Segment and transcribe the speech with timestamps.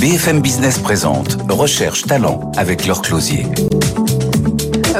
[0.00, 3.46] BFM Business présente Recherche Talent avec leur closier.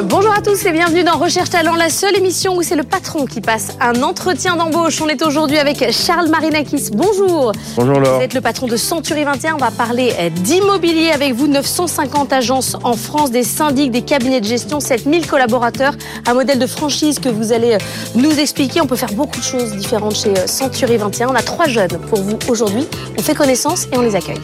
[0.02, 3.24] Bonjour à tous et bienvenue dans Recherche Talent, la seule émission où c'est le patron
[3.24, 5.00] qui passe un entretien d'embauche.
[5.00, 6.90] On est aujourd'hui avec Charles Marinakis.
[6.92, 7.52] Bonjour.
[7.76, 8.16] Bonjour Laure.
[8.16, 9.54] Vous êtes le patron de Century 21.
[9.54, 10.12] On va parler
[10.42, 11.46] d'immobilier avec vous.
[11.46, 15.92] 950 agences en France, des syndics, des cabinets de gestion, 7000 collaborateurs,
[16.26, 17.78] un modèle de franchise que vous allez
[18.16, 18.80] nous expliquer.
[18.80, 21.28] On peut faire beaucoup de choses différentes chez Century 21.
[21.28, 22.88] On a trois jeunes pour vous aujourd'hui.
[23.16, 24.40] On fait connaissance et on les accueille.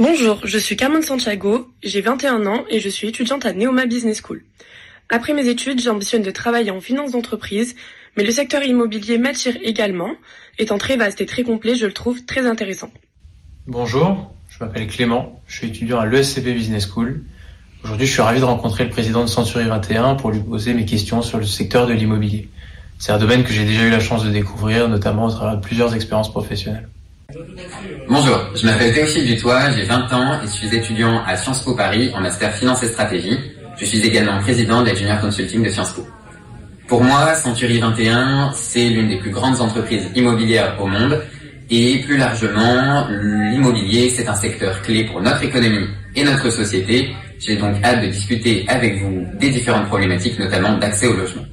[0.00, 4.20] Bonjour, je suis Carmen Santiago, j'ai 21 ans et je suis étudiante à Neoma Business
[4.20, 4.42] School.
[5.08, 7.76] Après mes études, j'ambitionne de travailler en finance d'entreprise,
[8.16, 10.10] mais le secteur immobilier m'attire également.
[10.58, 12.90] Étant très vaste et très complet, je le trouve très intéressant.
[13.68, 17.22] Bonjour, je m'appelle Clément, je suis étudiant à l'ESCP Business School.
[17.84, 20.86] Aujourd'hui, je suis ravi de rencontrer le président de Century 21 pour lui poser mes
[20.86, 22.48] questions sur le secteur de l'immobilier.
[22.98, 25.60] C'est un domaine que j'ai déjà eu la chance de découvrir, notamment au travers de
[25.60, 26.88] plusieurs expériences professionnelles.
[28.08, 31.74] Bonjour, je m'appelle Théophile Dutoit, j'ai 20 ans et je suis étudiant à Sciences Po
[31.74, 33.38] Paris en master finance et stratégie.
[33.78, 36.06] Je suis également président de la Junior Consulting de Sciences Po.
[36.86, 41.22] Pour moi, Century 21, c'est l'une des plus grandes entreprises immobilières au monde
[41.70, 47.14] et plus largement, l'immobilier, c'est un secteur clé pour notre économie et notre société.
[47.38, 51.44] J'ai donc hâte de discuter avec vous des différentes problématiques, notamment d'accès au logement.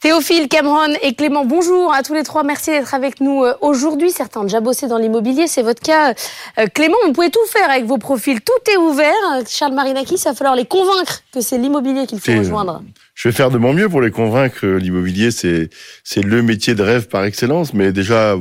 [0.00, 2.44] Théophile, Cameron et Clément, bonjour à tous les trois.
[2.44, 4.12] Merci d'être avec nous euh, aujourd'hui.
[4.12, 6.14] Certains ont déjà bossé dans l'immobilier, c'est votre cas.
[6.58, 8.40] Euh, Clément, vous pouvez tout faire avec vos profils.
[8.40, 9.12] Tout est ouvert.
[9.48, 12.80] Charles Marinaki, ça va falloir les convaincre que c'est l'immobilier qu'il faut rejoindre.
[13.16, 14.64] Je vais faire de mon mieux pour les convaincre.
[14.64, 15.68] L'immobilier, c'est
[16.04, 17.74] c'est le métier de rêve par excellence.
[17.74, 18.36] Mais déjà,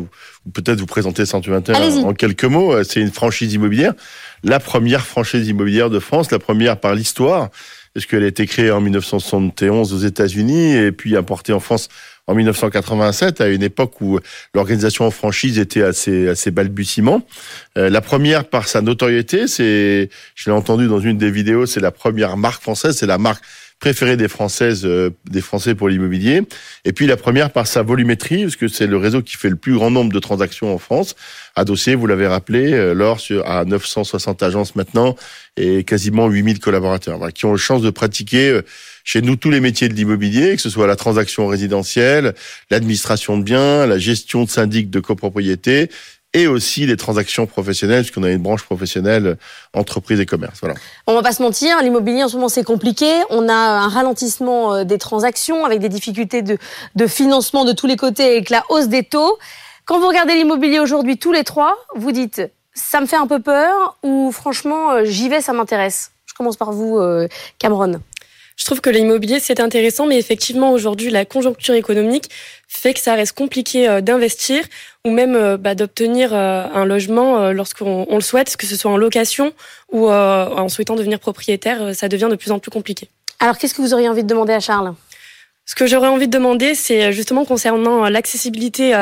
[0.53, 2.83] peut-être vous présenter 121 en quelques mots.
[2.83, 3.94] C'est une franchise immobilière,
[4.44, 7.50] la première franchise immobilière de France, la première par l'histoire
[7.98, 11.90] parce qu'elle a été créée en 1971 aux États-Unis et puis importée en France
[12.28, 14.20] en 1987, à une époque où
[14.53, 17.23] l'organisation en franchise était assez assez balbutiement.
[17.75, 21.80] Euh, la première par sa notoriété, c'est, je l'ai entendu dans une des vidéos, c'est
[21.80, 23.44] la première marque française, c'est la marque
[23.79, 26.41] préférée des Françaises, euh, des Français pour l'immobilier.
[26.83, 29.55] Et puis la première par sa volumétrie, parce que c'est le réseau qui fait le
[29.55, 31.15] plus grand nombre de transactions en France.
[31.55, 35.15] Adossé, vous l'avez rappelé, euh, à 960 agences maintenant
[35.57, 38.61] et quasiment 8000 collaborateurs, qui ont la chance de pratiquer euh,
[39.03, 42.33] chez nous tous les métiers de l'immobilier, que ce soit la transaction résidentielle,
[42.69, 45.89] l'administration de biens, la gestion de syndic de copropriété
[46.38, 49.38] et aussi les transactions professionnelles, puisqu'on a une branche professionnelle
[49.74, 50.59] entreprise et commerce.
[50.62, 50.75] Voilà.
[51.08, 53.12] On va pas se mentir, l'immobilier en ce moment c'est compliqué.
[53.31, 56.59] On a un ralentissement euh, des transactions avec des difficultés de,
[56.96, 59.40] de financement de tous les côtés avec la hausse des taux.
[59.86, 62.44] Quand vous regardez l'immobilier aujourd'hui tous les trois, vous dites
[62.75, 66.12] ça me fait un peu peur ou franchement euh, j'y vais, ça m'intéresse.
[66.28, 67.28] Je commence par vous, euh,
[67.58, 68.00] Cameron.
[68.57, 72.29] Je trouve que l'immobilier, c'est intéressant, mais effectivement, aujourd'hui, la conjoncture économique
[72.68, 74.63] fait que ça reste compliqué euh, d'investir
[75.06, 78.97] ou même euh, bah, d'obtenir euh, un logement lorsqu'on le souhaite, que ce soit en
[78.97, 79.53] location
[79.91, 83.09] ou en souhaitant devenir propriétaire, ça devient de plus en plus compliqué.
[83.40, 84.95] Alors, qu'est-ce que vous auriez envie de demander à Charles?
[85.67, 88.95] Ce que j'aurais envie de demander, c'est justement concernant l'accessibilité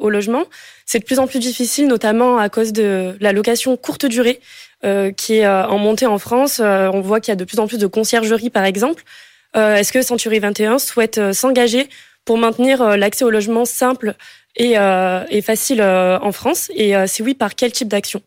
[0.00, 0.44] au logement.
[0.86, 4.40] C'est de plus en plus difficile, notamment à cause de la location courte durée.
[4.84, 6.60] Euh, qui est euh, en montée en France.
[6.62, 9.02] Euh, on voit qu'il y a de plus en plus de conciergeries, par exemple.
[9.54, 11.88] Est-ce que Century 21 souhaite s'engager
[12.24, 14.16] pour maintenir l'accès au logement simple
[14.56, 14.74] et
[15.42, 16.72] facile en France?
[16.74, 18.20] Et si oui, par quel type d'action?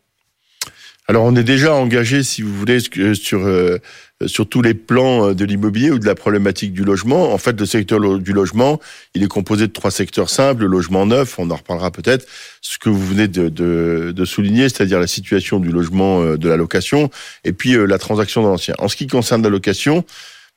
[1.06, 2.78] Alors on est déjà engagé, si vous voulez,
[3.14, 3.40] sur
[4.26, 7.32] sur tous les plans de l'immobilier ou de la problématique du logement.
[7.32, 8.80] En fait, le secteur du logement,
[9.14, 12.26] il est composé de trois secteurs simples le logement neuf, on en reparlera peut-être.
[12.60, 16.56] Ce que vous venez de, de, de souligner, c'est-à-dire la situation du logement de la
[16.56, 17.10] location,
[17.44, 18.74] et puis la transaction de l'ancien.
[18.78, 20.04] En ce qui concerne la location,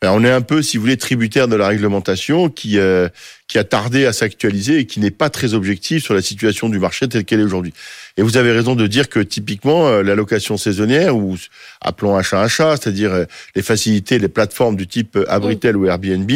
[0.01, 3.07] ben, on est un peu, si vous voulez, tributaire de la réglementation qui euh,
[3.51, 6.79] qui a tardé à s'actualiser et qui n'est pas très objective sur la situation du
[6.79, 7.73] marché telle qu'elle est aujourd'hui.
[8.16, 11.35] Et vous avez raison de dire que typiquement euh, la location saisonnière ou
[11.81, 16.31] appelons achat achat, c'est-à-dire euh, les facilités, les plateformes du type Abritel ou Airbnb,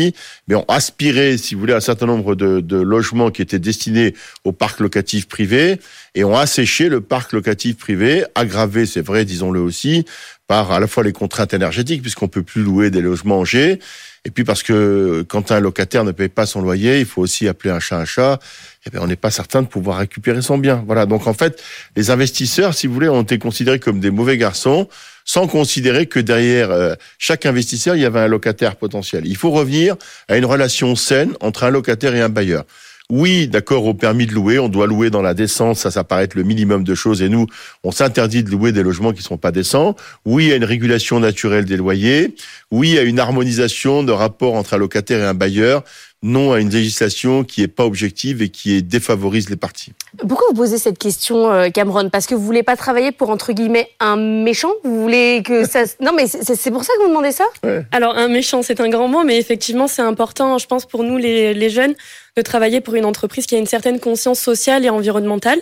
[0.49, 4.13] mais ont aspiré, si vous voulez, un certain nombre de, de logements qui étaient destinés
[4.43, 5.79] au parc locatif privé
[6.15, 10.03] et ont asséché le parc locatif privé, aggravé, c'est vrai, disons-le aussi,
[10.47, 13.79] par à la fois les contraintes énergétiques, puisqu'on peut plus louer des logements en G,
[14.25, 17.47] et puis parce que quand un locataire ne paye pas son loyer, il faut aussi
[17.47, 18.39] appeler un chat un chat.
[18.87, 20.83] Eh bien, on n'est pas certain de pouvoir récupérer son bien.
[20.85, 21.05] Voilà.
[21.05, 21.61] Donc en fait,
[21.95, 24.87] les investisseurs, si vous voulez, ont été considérés comme des mauvais garçons,
[25.25, 29.25] sans considérer que derrière euh, chaque investisseur, il y avait un locataire potentiel.
[29.25, 29.95] Il faut revenir
[30.27, 32.65] à une relation saine entre un locataire et un bailleur.
[33.11, 36.23] Oui, d'accord, au permis de louer, on doit louer dans la décence, ça, ça paraît
[36.23, 37.45] être le minimum de choses, et nous,
[37.83, 39.95] on s'interdit de louer des logements qui ne sont pas décents.
[40.25, 42.33] Oui, a une régulation naturelle des loyers.
[42.71, 45.83] Oui, a une harmonisation de rapport entre un locataire et un bailleur.
[46.25, 49.93] Non à une législation qui est pas objective et qui défavorise les partis.
[50.17, 52.09] Pourquoi vous posez cette question, euh, Cameron?
[52.09, 54.71] Parce que vous voulez pas travailler pour entre guillemets un méchant?
[54.83, 57.45] Vous voulez que ça Non, mais c'est pour ça que vous demandez ça?
[57.91, 61.17] Alors un méchant, c'est un grand mot, mais effectivement, c'est important, je pense, pour nous
[61.17, 61.93] les, les, jeunes,
[62.35, 65.61] de travailler pour une entreprise qui a une certaine conscience sociale et environnementale.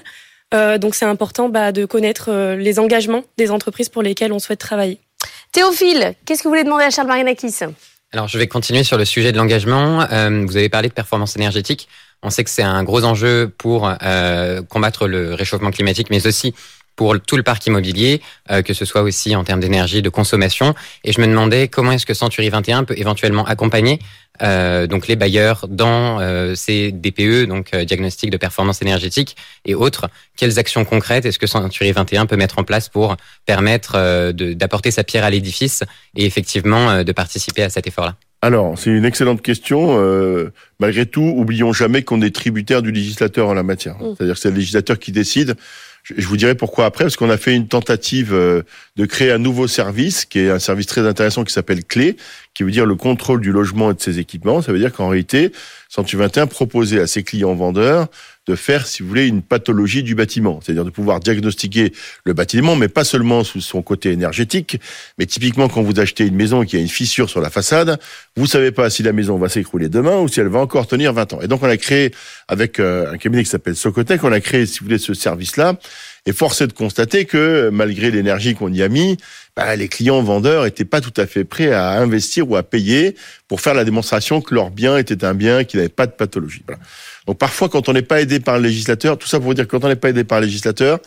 [0.54, 4.40] Euh, donc c'est important bah, de connaître euh, les engagements des entreprises pour lesquelles on
[4.40, 5.00] souhaite travailler.
[5.52, 7.60] Théophile, qu'est-ce que vous voulez demander à Charles Marinakis
[8.14, 10.06] alors, je vais continuer sur le sujet de l'engagement.
[10.12, 11.88] Euh, vous avez parlé de performance énergétique.
[12.22, 16.54] On sait que c'est un gros enjeu pour euh, combattre le réchauffement climatique, mais aussi
[16.96, 20.76] pour tout le parc immobilier, euh, que ce soit aussi en termes d'énergie, de consommation.
[21.04, 24.00] Et je me demandais comment est-ce que Century 21 peut éventuellement accompagner
[24.42, 29.36] euh, donc les bailleurs dans euh, ces DPE, donc euh, diagnostic de performance énergétique
[29.66, 30.10] et autres.
[30.38, 33.16] Quelles actions concrètes est-ce que Century 21 peut mettre en place pour
[33.46, 35.84] permettre euh, d'apporter sa pierre à l'édifice
[36.16, 38.16] et effectivement de participer à cet effort-là?
[38.42, 39.98] Alors, c'est une excellente question.
[40.80, 43.96] malgré tout, oublions jamais qu'on est tributaire du législateur en la matière.
[43.96, 44.16] Mmh.
[44.18, 45.56] C'est-à-dire que c'est le législateur qui décide.
[46.04, 48.64] Je vous dirai pourquoi après, parce qu'on a fait une tentative euh,
[48.98, 52.18] de créer un nouveau service, qui est un service très intéressant qui s'appelle Clé,
[52.54, 54.62] qui veut dire le contrôle du logement et de ses équipements.
[54.62, 55.54] Ça veut dire qu'en réalité,
[55.88, 58.08] Century 21 proposait à ses clients vendeurs
[58.48, 61.94] de faire, si vous voulez, une pathologie du bâtiment, c'est-à-dire de pouvoir diagnostiquer
[62.26, 64.80] le bâtiment, mais pas seulement sous son côté énergétique,
[65.18, 68.00] mais typiquement quand vous achetez une maison y a une fissure sur la façade,
[68.36, 71.14] vous savez pas si la maison va s'écrouler demain ou si elle va encore tenir
[71.14, 71.42] 20 ans.
[71.42, 72.12] Et donc on a créé,
[72.48, 75.76] avec euh, un cabinet qui s'appelle Socotec, on a créé, si vous voulez, ce service-là,
[76.26, 79.18] et force est de constater que malgré l'énergie qu'on y a mis,
[79.56, 83.16] bah, les clients vendeurs étaient pas tout à fait prêts à investir ou à payer
[83.48, 86.64] pour faire la démonstration que leur bien était un bien qui n'avait pas de pathologie.
[86.66, 86.82] Voilà.
[87.28, 89.68] Donc parfois, quand on n'est pas aidé par le législateur, tout ça pour vous dire
[89.68, 91.00] que quand on n'est pas aidé par le législateur,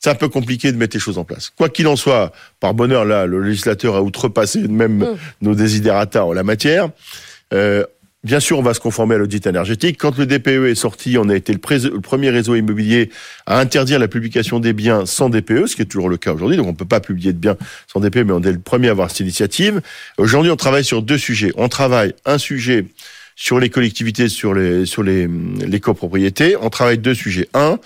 [0.00, 1.50] c'est un peu compliqué de mettre les choses en place.
[1.50, 5.16] Quoi qu'il en soit, par bonheur, là, le législateur a outrepassé même mmh.
[5.42, 6.90] nos désidérata en la matière.
[7.54, 7.84] Euh,
[8.24, 9.96] Bien sûr, on va se conformer à l'audit énergétique.
[9.98, 13.10] Quand le DPE est sorti, on a été le, premier réseau immobilier
[13.46, 16.56] à interdire la publication des biens sans DPE, ce qui est toujours le cas aujourd'hui.
[16.56, 17.56] Donc, on peut pas publier de biens
[17.88, 19.82] sans DPE, mais on est le premier à avoir cette initiative.
[20.18, 21.50] Aujourd'hui, on travaille sur deux sujets.
[21.56, 22.86] On travaille un sujet
[23.34, 25.28] sur les collectivités, sur les, sur les,
[25.66, 26.54] les copropriétés.
[26.60, 27.48] On travaille deux sujets.
[27.54, 27.80] Un,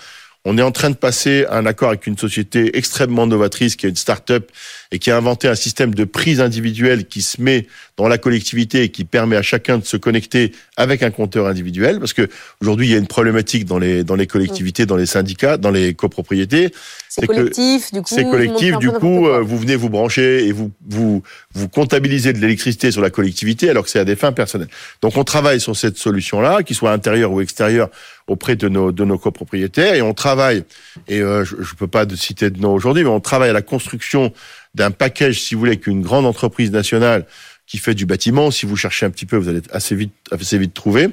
[0.49, 3.89] on est en train de passer un accord avec une société extrêmement novatrice qui est
[3.89, 4.49] une start-up
[4.93, 7.67] et qui a inventé un système de prise individuelle qui se met
[7.97, 11.99] dans la collectivité et qui permet à chacun de se connecter avec un compteur individuel.
[11.99, 12.29] Parce que
[12.61, 15.71] aujourd'hui, il y a une problématique dans les, dans les collectivités, dans les syndicats, dans
[15.71, 16.71] les copropriétés.
[17.09, 18.13] C'est collectif, du coup.
[18.15, 21.23] C'est collectif, du coup, euh, vous venez vous brancher et vous, vous,
[21.55, 24.69] vous comptabilisez de l'électricité sur la collectivité alors que c'est à des fins personnelles.
[25.01, 27.89] Donc on travaille sur cette solution-là, qu'il soit intérieure ou extérieure
[28.27, 30.63] auprès de nos, de nos copropriétaires et on travaille,
[31.07, 33.61] et euh, je ne peux pas citer de nom aujourd'hui, mais on travaille à la
[33.61, 34.33] construction
[34.75, 37.25] d'un package, si vous voulez, qu'une grande entreprise nationale
[37.65, 40.57] qui fait du bâtiment, si vous cherchez un petit peu, vous allez assez vite, assez
[40.57, 41.09] vite trouver,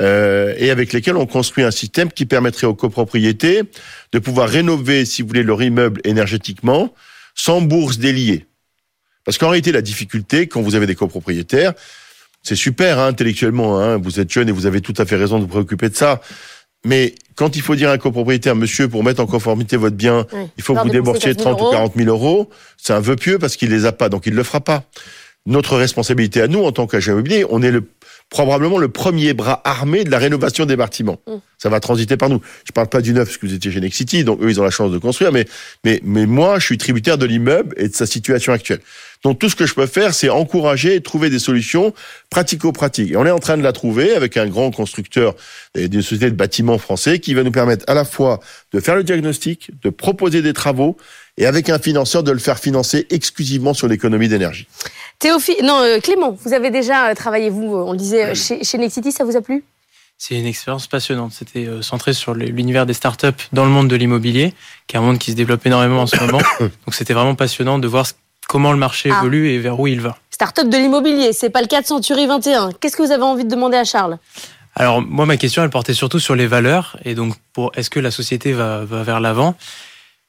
[0.00, 3.62] euh, et avec lesquels on construit un système qui permettrait aux copropriétés
[4.12, 6.92] de pouvoir rénover, si vous voulez, leur immeuble énergétiquement
[7.34, 8.46] sans bourse déliée.
[9.24, 11.72] Parce qu'en réalité, la difficulté, quand vous avez des copropriétaires,
[12.42, 15.38] c'est super hein, intellectuellement, hein, vous êtes jeune et vous avez tout à fait raison
[15.38, 16.20] de vous préoccuper de ça.
[16.84, 20.26] Mais quand il faut dire à un copropriétaire, monsieur, pour mettre en conformité votre bien,
[20.56, 23.56] il faut que vous déboursiez 30 ou 40 000 euros, c'est un vœu pieux parce
[23.56, 24.84] qu'il les a pas, donc il le fera pas.
[25.46, 27.84] Notre responsabilité à nous, en tant qu'agent immobilier, on est le,
[28.32, 31.20] probablement le premier bras armé de la rénovation des bâtiments.
[31.28, 31.34] Mm.
[31.58, 32.40] Ça va transiter par nous.
[32.64, 34.64] Je parle pas du neuf parce que vous étiez chez Nexity, donc eux, ils ont
[34.64, 35.46] la chance de construire, mais,
[35.84, 38.80] mais, mais moi, je suis tributaire de l'immeuble et de sa situation actuelle.
[39.22, 41.92] Donc tout ce que je peux faire, c'est encourager et trouver des solutions
[42.30, 43.12] pratico-pratiques.
[43.12, 45.36] Et on est en train de la trouver avec un grand constructeur
[45.76, 48.40] d'une société de bâtiments français qui va nous permettre à la fois
[48.72, 50.96] de faire le diagnostic, de proposer des travaux
[51.38, 54.66] et avec un financeur de le faire financer exclusivement sur l'économie d'énergie.
[55.18, 58.64] Théophile, non, euh, Clément, vous avez déjà euh, travaillé, vous, euh, on le disait, chez,
[58.64, 59.64] chez Nexity, ça vous a plu?
[60.18, 61.32] C'est une expérience passionnante.
[61.32, 64.54] C'était centré sur l'univers des startups dans le monde de l'immobilier,
[64.86, 66.38] qui est un monde qui se développe énormément en ce moment.
[66.60, 68.06] Donc c'était vraiment passionnant de voir
[68.48, 69.18] comment le marché ah.
[69.18, 70.16] évolue et vers où il va.
[70.30, 72.70] Startup de l'immobilier, c'est pas le cas de Century 21.
[72.80, 74.18] Qu'est-ce que vous avez envie de demander à Charles?
[74.76, 77.34] Alors moi, ma question, elle portait surtout sur les valeurs et donc
[77.74, 79.56] est-ce que la société va, va vers l'avant?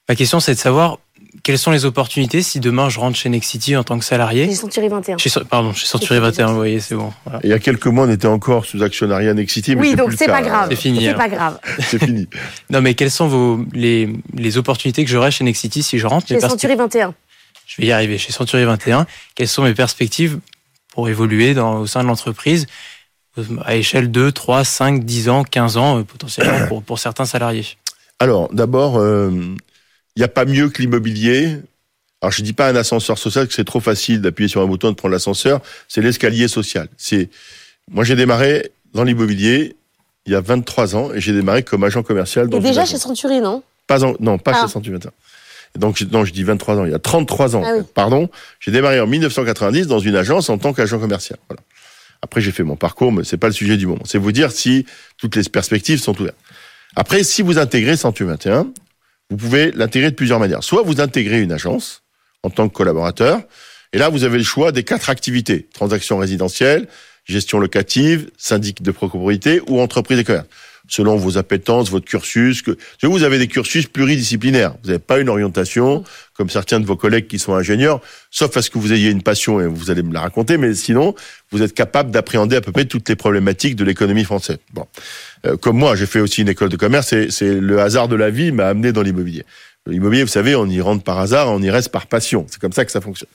[0.10, 1.00] Ma question, c'est de savoir
[1.44, 4.56] quelles sont les opportunités si demain je rentre chez Nexity en tant que salarié Chez
[4.56, 5.18] Century 21.
[5.50, 7.12] pardon, chez Century 21, vous voyez, c'est bon.
[7.44, 10.28] Il y a quelques mois, on était encore sous actionnariat Nexity, mais oui, donc c'est
[10.28, 10.68] pas grave.
[10.70, 11.06] C'est fini.
[11.06, 11.60] C'est pas grave.
[11.80, 12.28] c'est fini.
[12.70, 16.28] Non, mais quelles sont vos les, les opportunités que j'aurai chez Nexity si je rentre?
[16.28, 17.14] Chez Century 21.
[17.66, 18.18] Je vais y arriver.
[18.18, 20.40] Chez Century 21, quelles sont mes perspectives
[20.94, 22.68] pour évoluer dans, au sein de l'entreprise
[23.66, 27.66] à échelle de 3, 5, 10 ans, 15 ans euh, potentiellement pour, pour certains salariés?
[28.20, 29.32] Alors, d'abord, euh,
[30.16, 31.58] il n'y a pas mieux que l'immobilier
[32.22, 34.90] alors je dis pas un ascenseur social que c'est trop facile d'appuyer sur un bouton
[34.92, 36.88] de prendre l'ascenseur, c'est l'escalier social.
[36.98, 37.30] C'est
[37.92, 39.76] moi j'ai démarré dans l'immobilier
[40.26, 42.48] il y a 23 ans et j'ai démarré comme agent commercial.
[42.48, 43.62] Dans Et déjà chez Century, non?
[43.88, 44.62] Pas en- non, pas Ah.
[44.62, 45.12] chez Century 21.
[45.78, 46.86] Donc, non, je dis 23 ans.
[46.86, 47.84] Il y a 33 ans, Ah oui.
[47.94, 48.30] pardon.
[48.62, 51.38] J'ai démarré en 1990 dans une agence en tant qu'agent commercial.
[51.50, 51.62] Voilà.
[52.22, 54.04] Après, j'ai fait mon parcours, mais c'est pas le sujet du moment.
[54.06, 54.86] C'est vous dire si
[55.18, 56.38] toutes les perspectives sont ouvertes.
[56.96, 58.68] Après, si vous intégrez Century 21,
[59.34, 60.64] vous pouvez l'intégrer de plusieurs manières.
[60.64, 62.04] Soit vous intégrez une agence
[62.44, 63.42] en tant que collaborateur,
[63.92, 65.68] et là, vous avez le choix des quatre activités.
[65.74, 66.88] Transactions résidentielles,
[67.26, 70.46] gestion locative, syndic de propriété ou entreprise et commerce.
[70.90, 74.76] Selon vos appétences, votre cursus, que, vous avez des cursus pluridisciplinaires.
[74.84, 78.62] Vous n'avez pas une orientation comme certains de vos collègues qui sont ingénieurs, sauf à
[78.62, 81.16] ce que vous ayez une passion et vous allez me la raconter, mais sinon,
[81.52, 84.58] vous êtes capable d'appréhender à peu près toutes les problématiques de l'économie française.
[84.74, 84.86] Bon.
[85.46, 88.16] Euh, comme moi, j'ai fait aussi une école de commerce et c'est le hasard de
[88.16, 89.46] la vie m'a amené dans l'immobilier.
[89.86, 92.46] L'immobilier, vous savez, on y rentre par hasard, on y reste par passion.
[92.50, 93.30] C'est comme ça que ça fonctionne.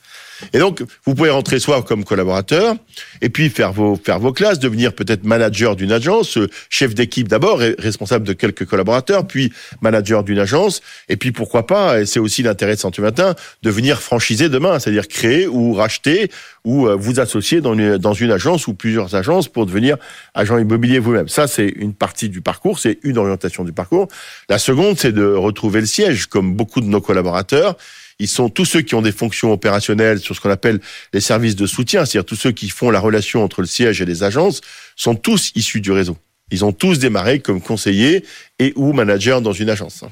[0.53, 2.77] Et donc, vous pouvez rentrer soit comme collaborateur,
[3.21, 7.29] et puis faire vos faire vos classes, devenir peut-être manager d'une agence, euh, chef d'équipe
[7.29, 12.21] d'abord, responsable de quelques collaborateurs, puis manager d'une agence, et puis pourquoi pas, et c'est
[12.21, 16.31] aussi l'intérêt de Century 21, devenir franchisé demain, c'est-à-dire créer ou racheter
[16.65, 19.97] ou euh, vous associer dans une dans une agence ou plusieurs agences pour devenir
[20.35, 21.29] agent immobilier vous-même.
[21.29, 24.09] Ça, c'est une partie du parcours, c'est une orientation du parcours.
[24.49, 27.77] La seconde, c'est de retrouver le siège, comme beaucoup de nos collaborateurs.
[28.19, 30.81] Ils sont tous ceux qui ont des fonctions opérationnelles sur ce qu'on appelle
[31.13, 34.05] les services de soutien, c'est-à-dire tous ceux qui font la relation entre le siège et
[34.05, 34.61] les agences,
[34.97, 36.17] sont tous issus du réseau.
[36.51, 38.25] Ils ont tous démarré comme conseillers
[38.59, 40.05] et ou managers dans une agence.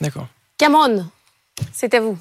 [0.00, 0.28] D'accord.
[0.58, 1.06] Cameron,
[1.72, 2.18] c'est à vous.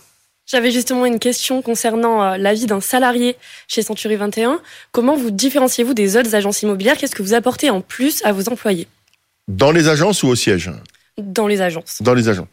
[0.48, 3.36] J'avais justement une question concernant euh, la vie d'un salarié
[3.68, 4.62] chez Century 21.
[4.92, 6.98] Comment vous différenciez-vous des autres agences immobilières?
[6.98, 8.88] Qu'est-ce que vous apportez en plus à vos employés?
[9.48, 10.72] Dans les agences ou au siège?
[11.18, 12.48] Dans les agences Dans les agences.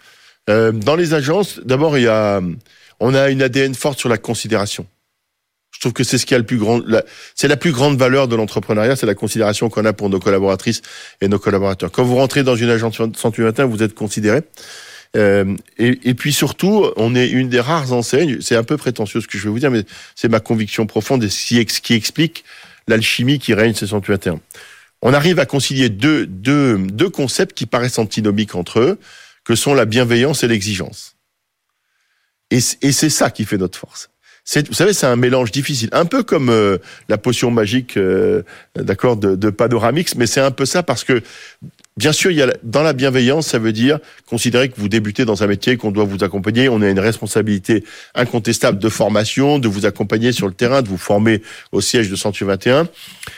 [0.51, 2.41] Euh, dans les agences, d'abord, il y a,
[3.01, 4.87] on a une ADN forte sur la considération.
[5.73, 6.81] Je trouve que c'est ce qui a le plus grand,
[7.35, 10.83] c'est la plus grande valeur de l'entrepreneuriat, c'est la considération qu'on a pour nos collaboratrices
[11.21, 11.91] et nos collaborateurs.
[11.91, 14.43] Quand vous rentrez dans une agence Century 21, vous êtes considéré.
[15.17, 18.41] Euh, et, puis surtout, on est une des rares enseignes.
[18.41, 19.85] C'est un peu prétentieux ce que je vais vous dire, mais
[20.15, 22.45] c'est ma conviction profonde et ce qui, ex- qui explique
[22.89, 24.41] l'alchimie qui règne chez Century 21.
[25.03, 28.99] On arrive à concilier deux, deux, deux concepts qui paraissent antinomiques entre eux,
[29.45, 31.17] que sont la bienveillance et l'exigence.
[32.51, 34.11] Et, et c'est ça qui fait notre force.
[34.45, 38.43] Vous savez, c'est un mélange difficile, un peu comme euh, la potion magique, euh,
[38.75, 41.23] d'accord, de, de Panoramix, mais c'est un peu ça parce que,
[41.97, 45.25] bien sûr, il y a dans la bienveillance, ça veut dire considérer que vous débutez
[45.25, 47.85] dans un métier, qu'on doit vous accompagner, on a une responsabilité
[48.17, 52.17] incontestable de formation, de vous accompagner sur le terrain, de vous former au siège de
[52.17, 52.89] Century 21,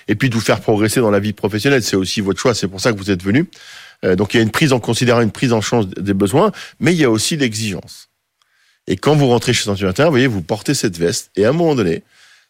[0.08, 1.82] et puis de vous faire progresser dans la vie professionnelle.
[1.82, 3.46] C'est aussi votre choix, c'est pour ça que vous êtes venu.
[4.04, 6.52] Euh, donc il y a une prise en considérant une prise en charge des besoins,
[6.80, 8.08] mais il y a aussi l'exigence.
[8.87, 11.50] Et quand vous rentrez chez Century 21, vous voyez, vous portez cette veste, et à
[11.50, 12.02] un moment donné,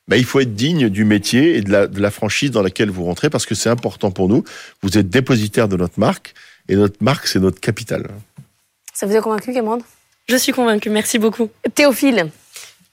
[0.08, 2.90] ben, il faut être digne du métier et de la, de la franchise dans laquelle
[2.90, 4.44] vous rentrez, parce que c'est important pour nous.
[4.82, 6.34] Vous êtes dépositaire de notre marque,
[6.68, 8.08] et notre marque, c'est notre capital.
[8.92, 9.78] Ça vous a convaincu, Cameron?
[10.28, 11.50] Je suis convaincue, merci beaucoup.
[11.75, 12.30] Théophile,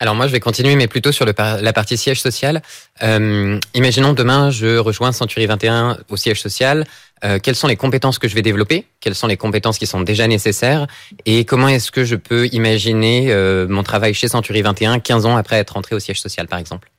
[0.01, 2.63] Alors moi, je vais continuer, mais plutôt sur la partie siège social.
[3.03, 6.85] Euh, imaginons demain, je rejoins Century 21 au siège social.
[7.23, 8.87] Euh, quelles sont les compétences que je vais développer?
[8.99, 10.87] Quelles sont les compétences qui sont déjà nécessaires?
[11.27, 15.37] Et comment est-ce que je peux imaginer euh, mon travail chez Century 21 15 ans
[15.37, 16.89] après être rentré au siège social, par exemple?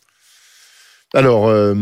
[1.12, 1.75] Alors, euh,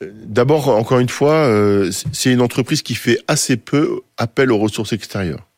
[0.00, 4.92] d'abord, encore une fois, euh, c'est une entreprise qui fait assez peu appel aux ressources
[4.92, 5.49] extérieures.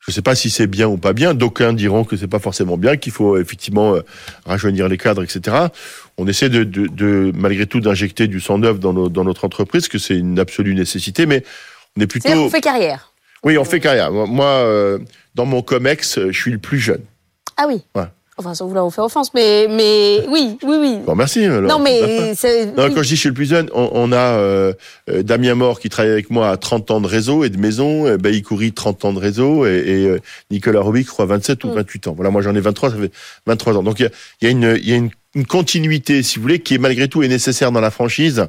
[0.00, 1.34] Je ne sais pas si c'est bien ou pas bien.
[1.34, 4.00] D'aucuns diront que c'est pas forcément bien, qu'il faut effectivement euh,
[4.46, 5.66] rajeunir les cadres, etc.
[6.16, 9.44] On essaie de, de, de malgré tout d'injecter du sang neuf dans, nos- dans notre
[9.44, 11.44] entreprise, que c'est une absolue nécessité, mais
[11.96, 12.28] on est plutôt.
[12.28, 13.12] c'est-à-dire qu'on fait carrière.
[13.44, 14.10] Oui, on fait carrière.
[14.10, 14.98] Moi, euh,
[15.34, 17.02] dans mon comex, je suis le plus jeune.
[17.56, 17.82] Ah oui.
[17.94, 18.04] Ouais.
[18.40, 20.98] Enfin, sans vouloir vous faire offense, mais, mais oui, oui, oui.
[21.06, 21.44] Bon, merci.
[21.44, 21.70] alors.
[21.70, 22.66] non, mais c'est.
[22.66, 22.94] Non, oui.
[22.94, 24.72] quand je dis je suis le plus jeune, on, on a euh,
[25.10, 28.16] euh, Damien Mort qui travaille avec moi à 30 ans de réseau et de maison,
[28.16, 30.18] Bailly Coury 30 ans de réseau et, et, euh,
[30.50, 31.74] Nicolas Robic, je crois 27 ou Mm.
[31.74, 32.12] 28 ans.
[32.14, 33.12] Voilà, moi j'en ai 23, ça fait
[33.46, 33.82] 23 ans.
[33.82, 34.10] Donc il y a,
[34.42, 37.22] y a une, y a une, une continuité, si vous voulez, qui est malgré tout
[37.22, 38.46] est nécessaire dans la franchise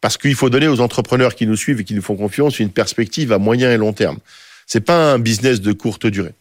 [0.00, 2.70] parce qu'il faut donner aux entrepreneurs qui nous suivent et qui nous font confiance une
[2.70, 4.18] perspective à moyen et long terme.
[4.66, 6.34] C'est pas un business de courte durée.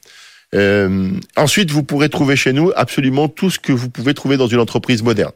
[0.57, 4.47] Euh, ensuite, vous pourrez trouver chez nous absolument tout ce que vous pouvez trouver dans
[4.47, 5.31] une entreprise moderne.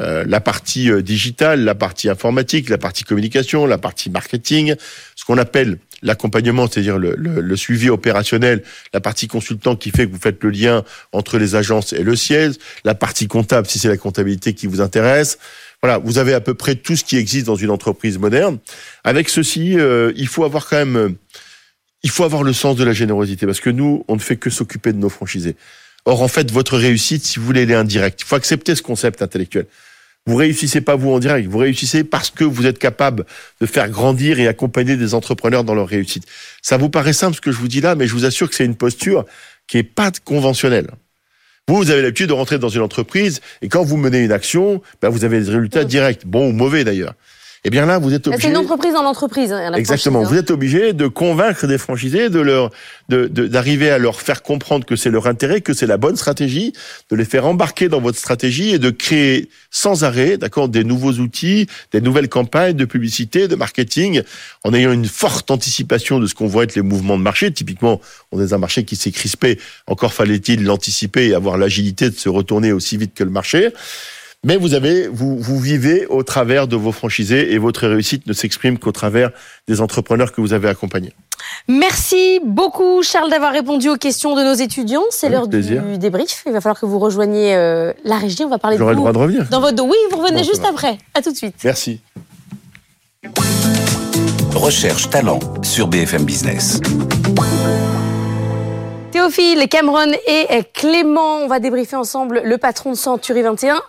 [0.00, 4.74] Euh, la partie euh, digitale, la partie informatique, la partie communication, la partie marketing,
[5.16, 8.62] ce qu'on appelle l'accompagnement, c'est-à-dire le, le- le suivi opérationnel,
[8.94, 10.82] la partie consultant qui fait que vous faites le lien
[11.12, 12.54] entre les agences et le siège,
[12.84, 15.38] la partie comptable si c'est la comptabilité qui vous intéresse.
[15.82, 18.58] Voilà, vous avez à peu près tout ce qui existe dans une entreprise moderne.
[19.04, 21.16] Avec ceci, euh, il faut avoir quand même,
[22.02, 24.50] il faut avoir le sens de la générosité parce que nous, on ne fait que
[24.50, 25.56] s'occuper de nos franchisés.
[26.04, 28.20] Or, en fait, votre réussite, si vous voulez, elle est indirecte.
[28.22, 29.66] Il faut accepter ce concept intellectuel.
[30.26, 33.24] Vous réussissez pas vous en direct, vous réussissez parce que vous êtes capable
[33.60, 36.26] de faire grandir et accompagner des entrepreneurs dans leur réussite.
[36.60, 38.54] Ça vous paraît simple ce que je vous dis là, mais je vous assure que
[38.54, 39.24] c'est une posture
[39.66, 40.90] qui est pas conventionnelle.
[41.66, 44.80] Vous, vous avez l'habitude de rentrer dans une entreprise et quand vous menez une action,
[45.00, 47.14] ben vous avez des résultats directs, bons ou mauvais d'ailleurs.
[47.64, 48.42] Eh bien là, vous êtes obligé.
[48.42, 49.52] C'est une entreprise dans l'entreprise.
[49.52, 50.18] hein, Exactement.
[50.20, 50.42] franchise, Vous hein.
[50.42, 52.70] êtes obligé de convaincre des franchisés, de leur,
[53.08, 56.16] de, de- d'arriver à leur faire comprendre que c'est leur intérêt, que c'est la bonne
[56.16, 56.72] stratégie,
[57.08, 61.12] de les faire embarquer dans votre stratégie et de créer sans arrêt, d'accord, des nouveaux
[61.12, 64.22] outils, des nouvelles campagnes de publicité, de marketing,
[64.64, 67.52] en ayant une forte anticipation de ce qu'on voit être les mouvements de marché.
[67.52, 68.00] Typiquement,
[68.32, 69.60] on est dans un marché qui s'est crispé.
[69.86, 73.68] Encore fallait-il l'anticiper et avoir l'agilité de se retourner aussi vite que le marché.
[74.44, 78.32] Mais vous avez, vous, vous vivez au travers de vos franchisés et votre réussite ne
[78.32, 79.30] s'exprime qu'au travers
[79.68, 81.12] des entrepreneurs que vous avez accompagnés.
[81.68, 85.04] Merci beaucoup, Charles, d'avoir répondu aux questions de nos étudiants.
[85.10, 85.62] C'est l'heure du
[85.96, 86.42] débrief.
[86.46, 88.42] Il va falloir que vous rejoigniez euh, la régie.
[88.44, 89.48] On va parler de J'aurai le droit de revenir.
[89.48, 89.84] dans votre dos.
[89.84, 90.98] Oui, vous revenez Bon, juste après.
[91.14, 91.54] À tout de suite.
[91.62, 92.00] Merci.
[94.56, 96.80] Recherche talent sur BFM Business.
[99.12, 103.80] Théophile, Cameron et Clément, on va débriefer ensemble le patron de Century 21.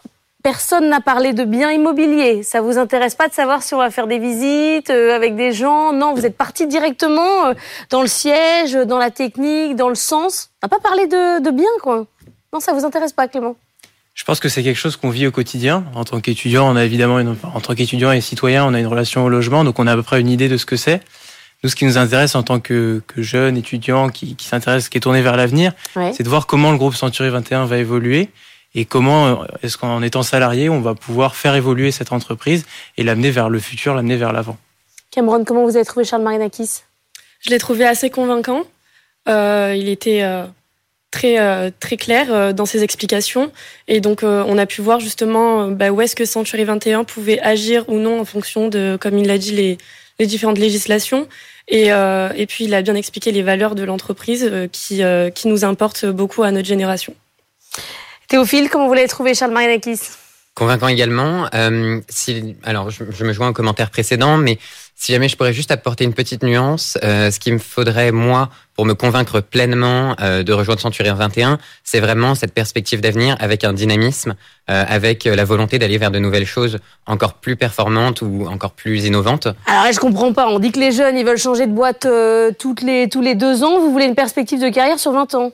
[0.44, 2.44] Personne n'a parlé de biens immobiliers.
[2.44, 5.54] Ça vous intéresse pas de savoir si on va faire des visites euh, avec des
[5.54, 5.94] gens?
[5.94, 7.54] Non, vous êtes parti directement euh,
[7.90, 10.50] dans le siège, dans la technique, dans le sens.
[10.62, 12.06] On n'a pas parlé de, de biens, quoi.
[12.52, 13.56] Non, ça vous intéresse pas, Clément?
[14.16, 15.86] Je pense que c'est quelque chose qu'on vit au quotidien.
[15.96, 18.86] En tant qu'étudiant, on a évidemment une, en tant qu'étudiant et citoyen, on a une
[18.88, 21.00] relation au logement, donc on a à peu près une idée de ce que c'est.
[21.64, 24.98] Nous, ce qui nous intéresse en tant que, que jeune étudiant qui, qui s'intéresse, qui
[24.98, 26.12] est tourné vers l'avenir, Ouais.
[26.14, 28.30] c'est de voir comment le groupe Century 21 va évoluer
[28.76, 32.66] et comment euh, est-ce qu'en étant salarié, on va pouvoir faire évoluer cette entreprise
[32.98, 34.58] et l'amener vers le futur, l'amener vers l'avant?
[35.12, 36.82] Cameron, comment vous avez trouvé Charles Marinakis?
[37.40, 38.64] Je l'ai trouvé assez convaincant.
[39.30, 40.46] Euh, il était euh,
[41.14, 43.52] très euh, très clair euh, dans ses explications
[43.88, 47.04] et donc euh, on a pu voir justement euh, bah, où est-ce que Century 21
[47.06, 49.78] pouvait agir ou non en fonction de, comme il l'a dit, les,
[50.20, 51.28] les différentes législations.
[51.70, 55.30] Et, euh, et puis il a bien expliqué les valeurs de l'entreprise euh, qui euh,
[55.30, 57.16] qui nous importent beaucoup à notre génération.
[58.34, 60.00] Théophile, comment vous l'avez trouvé Charles Marinakis?
[60.56, 61.46] Convaincant également.
[61.54, 64.58] Euh, si, alors, je, je me joins au commentaire précédent, mais
[64.96, 68.50] si jamais je pourrais juste apporter une petite nuance, euh, ce qu'il me faudrait, moi,
[68.76, 73.64] pour me convaincre pleinement euh, de rejoindre Centurion 21, c'est vraiment cette perspective d'avenir avec
[73.66, 74.34] un dynamisme,
[74.68, 79.06] euh, avec la volonté d'aller vers de nouvelles choses encore plus performantes ou encore plus
[79.06, 79.48] innovantes.
[79.68, 80.48] Alors là, je comprends pas.
[80.48, 82.08] On dit que les jeunes, ils veulent changer de boîte
[82.58, 83.80] toutes les, tous les deux ans.
[83.80, 85.52] Vous voulez une perspective de carrière sur 20 ans?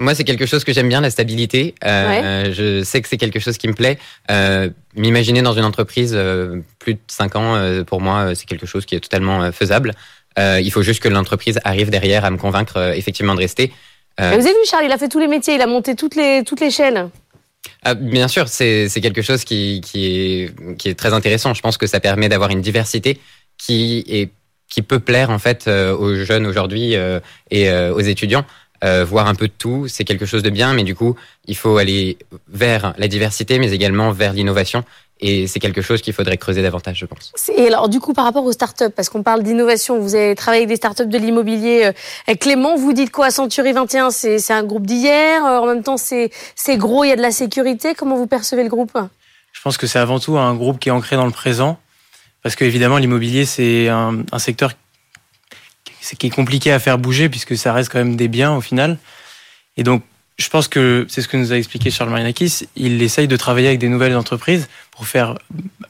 [0.00, 1.74] Moi, c'est quelque chose que j'aime bien, la stabilité.
[1.84, 3.98] Euh, Je sais que c'est quelque chose qui me plaît.
[4.30, 8.86] Euh, M'imaginer dans une entreprise euh, plus de 5 ans, pour moi, c'est quelque chose
[8.86, 9.92] qui est totalement faisable.
[10.36, 13.72] Il faut juste que l'entreprise arrive derrière à me convaincre effectivement de rester.
[14.18, 15.54] Vous avez vu, Charles, il a fait tous les métiers.
[15.54, 17.08] Il a monté toutes les, toute l'échelle.
[17.82, 21.54] ah, bien sûr, c'est c'est quelque chose qui, qui, est, qui est très intéressant.
[21.54, 23.20] Je pense que ça permet d'avoir une diversité
[23.58, 24.30] qui, est,
[24.68, 26.94] qui peut plaire en fait aux jeunes aujourd'hui
[27.50, 28.44] et aux étudiants.
[28.84, 31.56] Euh, voir un peu de tout, c'est quelque chose de bien, mais du coup, il
[31.56, 32.16] faut aller
[32.48, 34.84] vers la diversité, mais également vers l'innovation.
[35.20, 37.32] Et c'est quelque chose qu'il faudrait creuser davantage, je pense.
[37.56, 40.60] Et alors, du coup, par rapport aux startups, parce qu'on parle d'innovation, vous avez travaillé
[40.62, 41.90] avec des startups de l'immobilier.
[42.30, 43.32] euh, Clément, vous dites quoi?
[43.32, 45.44] Century 21, c'est c'est un groupe d'hier.
[45.44, 47.94] euh, En même temps, c'est c'est gros, il y a de la sécurité.
[47.96, 48.96] Comment vous percevez le groupe?
[49.52, 51.80] Je pense que c'est avant tout un groupe qui est ancré dans le présent,
[52.44, 54.70] parce que évidemment l'immobilier c'est un, un secteur
[56.10, 58.60] qui- qui est compliqué à faire bouger puisque ça reste quand même des biens au
[58.60, 58.98] final.
[59.76, 60.02] Et donc
[60.38, 62.68] je pense que c'est ce que nous a expliqué Charles Marinakis.
[62.76, 65.34] Il essaye de travailler avec des nouvelles entreprises pour faire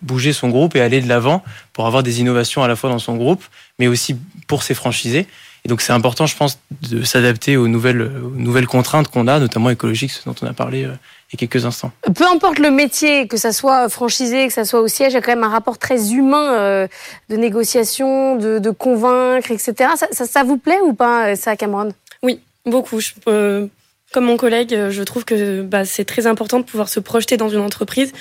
[0.00, 2.98] bouger son groupe et aller de l'avant, pour avoir des innovations à la fois dans
[2.98, 3.44] son groupe,
[3.78, 5.26] mais aussi pour ses franchisés.
[5.64, 9.38] Et donc c'est important, je pense, de s'adapter aux nouvelles, aux nouvelles contraintes qu'on a,
[9.38, 10.88] notamment écologiques, ce dont on a parlé
[11.30, 11.92] il y a quelques instants.
[12.14, 15.18] Peu importe le métier, que ça soit franchisé, que ça soit au siège, il y
[15.18, 16.88] a quand même un rapport très humain euh,
[17.28, 19.90] de négociation, de, de convaincre, etc.
[19.96, 21.92] Ça, ça, ça vous plaît ou pas, euh, ça, Cameron?
[22.22, 23.00] Oui, beaucoup.
[23.00, 23.66] Je, euh,
[24.12, 27.50] comme mon collègue, je trouve que bah, c'est très important de pouvoir se projeter dans
[27.50, 28.12] une entreprise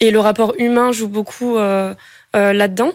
[0.00, 1.94] et le rapport humain joue beaucoup euh,
[2.34, 2.92] euh, là-dedans.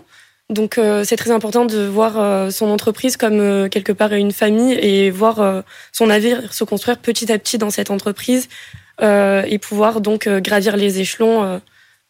[0.49, 4.33] Donc euh, c'est très important de voir euh, son entreprise comme euh, quelque part une
[4.33, 5.61] famille et voir euh,
[5.93, 8.49] son navire se construire petit à petit dans cette entreprise
[9.01, 11.59] et pouvoir donc euh, gravir les échelons euh,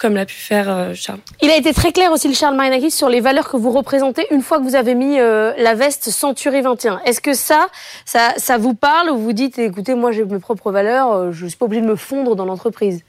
[0.02, 1.20] comme l'a pu faire euh, Charles.
[1.44, 4.26] Il a été très clair aussi, le Charles Marinakis, sur les valeurs que vous représentez
[4.32, 7.02] une fois que vous avez mis euh, la veste Century 21.
[7.06, 7.68] Est-ce que ça,
[8.04, 11.46] ça, ça vous parle ou vous dites, écoutez, moi j'ai mes propres valeurs, euh, je
[11.46, 13.04] suis pas obligé de me fondre dans l'entreprise?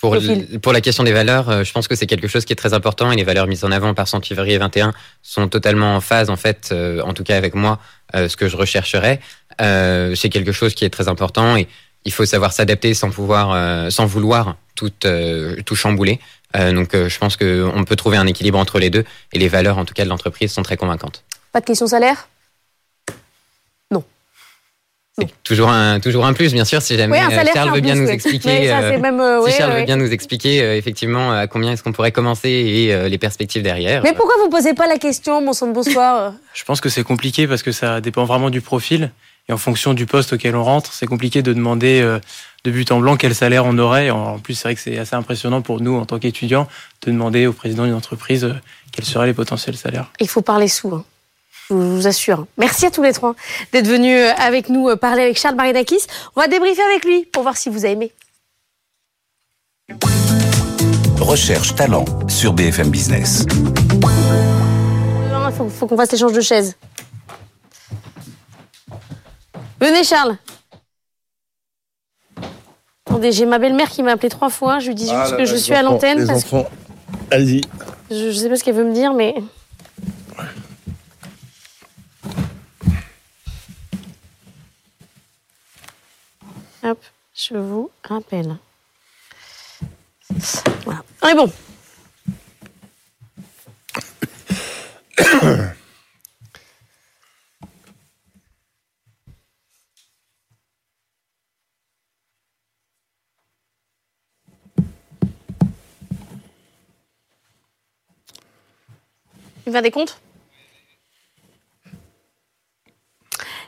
[0.00, 2.72] Pour, la question des valeurs, euh, je pense que c'est quelque chose qui est très
[2.72, 6.36] important et les valeurs mises en avant par Century 21 sont totalement en phase, en
[6.36, 7.80] fait, euh, en tout cas avec moi,
[8.14, 9.18] euh, ce que je rechercherais.
[9.60, 11.66] Euh, c'est quelque chose qui est très important et
[12.04, 16.20] il faut savoir s'adapter sans pouvoir, euh, sans vouloir tout, euh, tout chambouler.
[16.54, 19.84] donc je pense qu'on peut trouver un équilibre entre les deux et les valeurs en
[19.84, 21.24] tout cas de l'entreprise sont très convaincantes.
[21.52, 22.28] Pas de question salaire?
[25.42, 27.20] Toujours un, toujours un plus, bien sûr, si jamais
[27.52, 28.62] Charles veut bien nous expliquer.
[28.62, 33.08] si Charles veut bien nous expliquer effectivement à combien est-ce qu'on pourrait commencer et euh,
[33.08, 34.02] les perspectives derrière.
[34.02, 36.34] Mais pourquoi vous posez pas la question, mon sang de bonsoir?
[36.54, 39.10] Je pense que c'est compliqué parce que ça dépend vraiment du profil
[39.48, 42.18] et en fonction du poste auquel on rentre, c'est compliqué de demander euh,
[42.64, 44.10] de but en blanc quel salaire on aurait.
[44.10, 46.68] En plus, c'est vrai que c'est assez impressionnant pour nous en tant qu'étudiants
[47.02, 48.52] de demander au président d'une entreprise euh,
[48.92, 50.12] quels seraient les potentiels salaires.
[50.20, 50.94] Il faut parler sous.
[50.94, 51.04] Hein
[51.70, 52.46] je vous assure.
[52.56, 53.34] Merci à tous les trois
[53.72, 56.06] d'être venus euh, avec nous parler avec Charles Marinakis.
[56.36, 58.12] On va débriefer avec lui pour voir si vous avez aimé.
[61.20, 63.46] Recherche talent sur BFM Business.
[65.50, 66.76] Il faut, faut qu'on fasse l'échange de chaises.
[69.80, 70.36] Venez Charles.
[73.06, 74.80] Attendez, j'ai ma belle-mère qui m'a appelé trois fois.
[74.80, 76.28] Je lui dis ah juste que je suis à l'antenne.
[77.30, 77.60] Allez-y.
[78.10, 79.34] Je ne sais pas ce qu'elle veut me dire, mais
[86.84, 86.98] Hop,
[87.34, 88.56] je vous rappelle.
[90.84, 91.02] Voilà.
[91.22, 91.52] On est bon.
[109.66, 110.20] Il va des comptes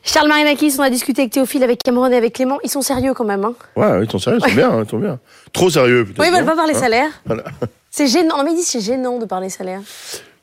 [0.03, 2.59] Charles Marinakis, on a discuté avec Théophile, avec Cameron et avec Clément.
[2.65, 3.45] Ils sont sérieux quand même.
[3.45, 3.55] Hein.
[3.77, 5.19] Ouais, ils sont sérieux, ils sont bien, ils sont bien.
[5.53, 6.21] Trop sérieux peut-être.
[6.21, 7.23] Oui, ils veulent pas parler hein salaire.
[7.91, 8.39] C'est gênant.
[8.39, 9.81] Non, mais ils disent c'est gênant de parler salaire.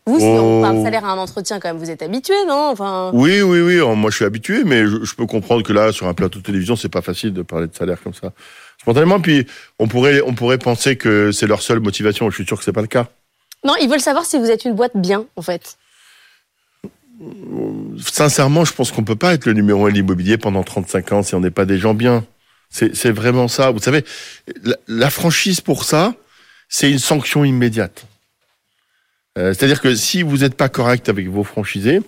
[0.05, 0.83] Vous, si on parle oh.
[0.83, 2.69] salaire à un entretien, quand même, vous êtes habitué, non?
[2.69, 3.11] Enfin...
[3.13, 3.95] Oui, oui, oui.
[3.95, 6.77] Moi, je suis habitué, mais je, peux comprendre que là, sur un plateau de télévision,
[6.77, 8.31] c'est pas facile de parler de salaire comme ça.
[8.79, 9.45] Spontanément, puis
[9.79, 12.29] on pourrait, on pourrait penser que c'est leur seule motivation.
[12.29, 13.07] Je suis sûr que c'est pas le cas.
[13.65, 15.77] Non, ils veulent savoir si vous êtes une boîte bien, en fait
[17.99, 21.23] sincèrement, je pense qu'on peut pas être le numéro un de l'immobilier pendant 35 ans
[21.23, 22.25] si on n'est pas des gens bien.
[22.69, 23.71] C'est vraiment ça.
[23.71, 24.03] Vous savez,
[24.87, 26.13] la, franchise pour ça,
[26.67, 28.05] c'est une sanction immédiate.
[29.37, 32.01] Euh, c'est-à-dire que si vous n'êtes pas correct avec vos franchisés,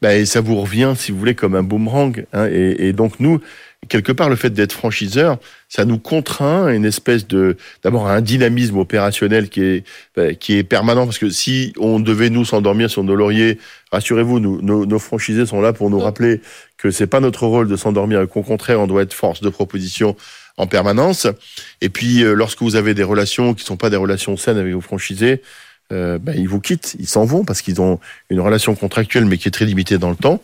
[0.00, 2.26] ben, ça vous revient, si vous voulez, comme un boomerang.
[2.32, 3.40] Hein, et, donc nous,
[3.88, 8.20] quelque part, le fait d'être franchiseur, ça nous contraint à une espèce de, d'abord, un
[8.20, 9.84] dynamisme opérationnel qui est,
[10.16, 13.58] ben, qui est permanent, parce que si on devait nous s'endormir sur nos lauriers,
[13.90, 16.40] rassurez-vous, nous, nos, nos, franchisés sont là pour nous rappeler
[16.78, 20.16] que c'est pas notre rôle de s'endormir, qu'au contraire, on doit être force de proposition
[20.56, 21.26] en permanence.
[21.80, 24.74] Et puis, euh, lorsque vous avez des relations qui sont pas des relations saines avec
[24.74, 25.42] vos franchisés,
[25.92, 27.98] euh, ben, ils vous quittent, ils s'en vont parce qu'ils ont
[28.30, 30.40] une relation contractuelle mais qui est très limitée dans le temps.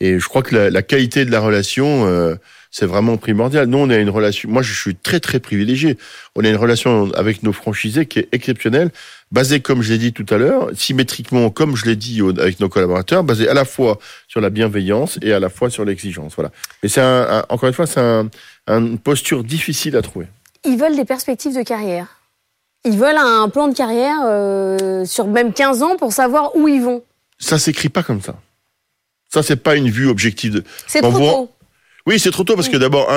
[0.00, 2.34] Et je crois que la, la qualité de la relation, euh,
[2.74, 3.68] c'est vraiment primordial.
[3.68, 4.50] Nous, on a une relation.
[4.50, 5.96] Moi, je suis très très privilégié.
[6.34, 8.90] On a une relation avec nos franchisés qui est exceptionnelle,
[9.30, 12.68] basée, comme je l'ai dit tout à l'heure, symétriquement, comme je l'ai dit avec nos
[12.68, 16.32] collaborateurs, basée à la fois sur la bienveillance et à la fois sur l'exigence.
[16.34, 16.50] Voilà.
[16.82, 18.28] Mais c'est un, encore une fois, c'est un,
[18.66, 20.26] une posture difficile à trouver.
[20.64, 22.22] Ils veulent des perspectives de carrière.
[22.84, 26.82] Ils veulent un plan de carrière euh, sur même 15 ans pour savoir où ils
[26.82, 27.04] vont.
[27.38, 28.34] Ça s'écrit pas comme ça.
[29.32, 30.64] Ça, c'est pas une vue objective.
[30.88, 31.50] C'est trop tôt.
[32.06, 33.10] Oui, c'est trop tôt parce que d'abord,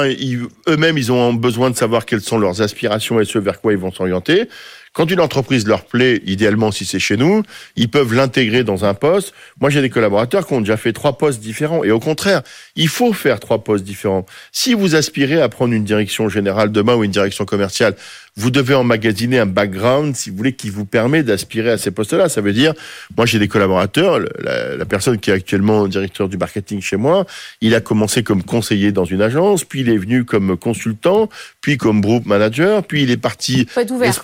[0.70, 3.78] eux-mêmes, ils ont besoin de savoir quelles sont leurs aspirations et ce vers quoi ils
[3.78, 4.48] vont s'orienter.
[4.94, 7.44] Quand une entreprise leur plaît, idéalement si c'est chez nous,
[7.76, 9.34] ils peuvent l'intégrer dans un poste.
[9.60, 11.84] Moi, j'ai des collaborateurs qui ont déjà fait trois postes différents.
[11.84, 12.44] Et au contraire,
[12.78, 14.26] il faut faire trois postes différents.
[14.54, 17.94] Si vous aspirez à prendre une direction générale demain ou une direction commerciale,
[18.38, 22.30] vous devez emmagasiner un background, si vous voulez, qui vous permet d'aspirer à ces postes-là.
[22.30, 22.74] Ça veut dire,
[23.18, 27.26] moi j'ai des collaborateurs, la, personne qui est actuellement directeur du marketing chez moi,
[27.62, 31.30] il a commencé comme conseiller dans une agence, puis il est venu comme consultant,
[31.62, 33.68] puis comme group manager, puis il est parti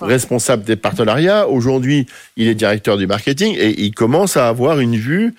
[0.02, 1.48] responsable des partenariats.
[1.48, 2.06] Aujourd'hui,
[2.38, 5.34] il est directeur du marketing et il commence à avoir une vue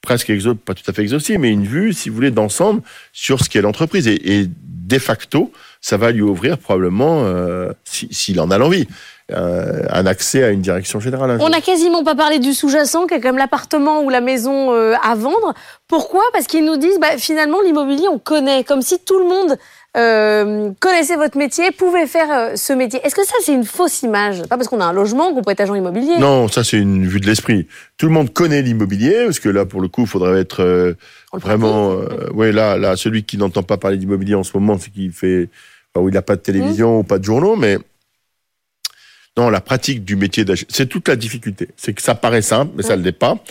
[0.00, 2.82] presque exo, pas tout à fait exhaustive, mais une vue, si vous voulez, d'ensemble
[3.12, 4.08] sur ce qu'est l'entreprise.
[4.08, 5.52] Et, et de facto,
[5.82, 8.86] ça va lui ouvrir probablement, euh, s'il en a l'envie,
[9.32, 11.38] euh, un accès à une direction générale.
[11.40, 14.94] On n'a quasiment pas parlé du sous-jacent, qui est comme l'appartement ou la maison euh,
[15.02, 15.54] à vendre.
[15.88, 16.22] Pourquoi?
[16.32, 19.58] Parce qu'ils nous disent, bah, finalement, l'immobilier, on connaît, comme si tout le monde
[19.96, 23.00] euh, connaissait votre métier, pouvait faire ce métier.
[23.04, 24.42] Est-ce que ça, c'est une fausse image?
[24.42, 26.18] Pas parce qu'on a un logement qu'on peut être agent immobilier.
[26.18, 27.66] Non, ça, c'est une vue de l'esprit.
[27.96, 30.94] Tout le monde connaît l'immobilier, parce que là, pour le coup, il faudrait être
[31.32, 31.96] vraiment...
[32.34, 35.48] ouais, là, là, celui qui n'entend pas parler d'immobilier en ce moment, c'est qu'il fait
[36.00, 37.00] où il n'a pas de télévision mmh.
[37.00, 37.78] ou pas de journaux, mais
[39.36, 41.68] non, la pratique du métier d'agent, c'est toute la difficulté.
[41.76, 43.42] C'est que ça paraît simple, mais ça ne l'est pas.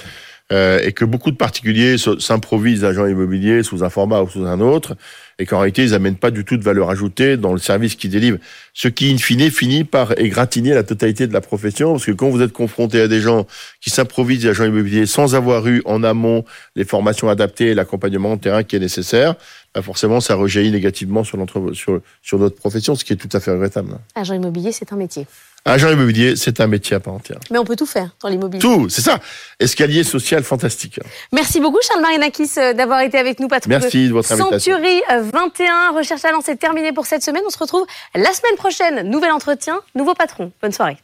[0.52, 4.60] euh, et que beaucoup de particuliers s'improvisent agents immobiliers sous un format ou sous un
[4.60, 4.96] autre,
[5.42, 8.12] et qu'en réalité, ils n'amènent pas du tout de valeur ajoutée dans le service qu'ils
[8.12, 8.38] délivrent.
[8.76, 12.30] Ce qui, in fine, finit par égratigner la totalité de la profession, parce que quand
[12.30, 13.48] vous êtes confronté à des gens
[13.82, 18.42] qui s'improvisent agents immobiliers sans avoir eu en amont les formations adaptées et l'accompagnement de
[18.42, 19.34] terrain qui est nécessaire,
[19.74, 23.40] bah forcément, ça rejaillit négativement sur, sur, sur notre profession, ce qui est tout à
[23.40, 23.98] fait regrettable.
[24.14, 25.26] Agent immobilier, c'est un métier.
[25.66, 27.40] Agent immobilier, c'est un métier à part entière.
[27.52, 28.62] Mais on peut tout faire dans l'immobilier.
[28.62, 29.20] Tout, c'est ça.
[29.60, 31.00] Escalier social fantastique.
[31.32, 34.74] Merci beaucoup Charles Marinakis euh, d'avoir été avec nous, patron Merci de, votre invitation.
[34.74, 37.44] Century 21, Recherche Talent, c'est terminé pour cette semaine.
[37.46, 39.08] On se retrouve la semaine prochaine.
[39.10, 40.52] Nouvel entretien, nouveau patron.
[40.62, 40.98] Bonne soirée.